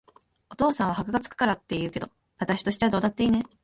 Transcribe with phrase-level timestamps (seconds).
[0.49, 2.09] お父さんは箔が付くからって言うけど、
[2.39, 3.45] あたしとしちゃどうだっていいね。